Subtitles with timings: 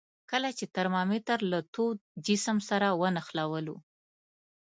[0.31, 3.75] کله چې ترمامتر له تود جسم سره ونښلولو.